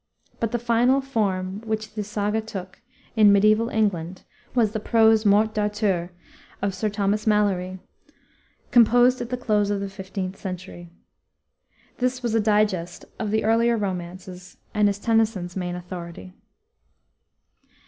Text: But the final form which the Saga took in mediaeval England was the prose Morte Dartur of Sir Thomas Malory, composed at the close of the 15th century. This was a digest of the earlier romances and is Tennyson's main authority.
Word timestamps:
But 0.39 0.51
the 0.51 0.57
final 0.57 0.99
form 0.99 1.61
which 1.63 1.93
the 1.93 2.03
Saga 2.03 2.41
took 2.41 2.81
in 3.15 3.31
mediaeval 3.31 3.69
England 3.69 4.23
was 4.55 4.71
the 4.71 4.79
prose 4.79 5.27
Morte 5.27 5.53
Dartur 5.53 6.09
of 6.59 6.73
Sir 6.73 6.89
Thomas 6.89 7.27
Malory, 7.27 7.77
composed 8.71 9.21
at 9.21 9.29
the 9.29 9.37
close 9.37 9.69
of 9.69 9.79
the 9.79 9.85
15th 9.85 10.37
century. 10.37 10.89
This 11.99 12.23
was 12.23 12.33
a 12.33 12.39
digest 12.39 13.05
of 13.19 13.29
the 13.29 13.43
earlier 13.43 13.77
romances 13.77 14.57
and 14.73 14.89
is 14.89 14.97
Tennyson's 14.97 15.55
main 15.55 15.75
authority. 15.75 16.33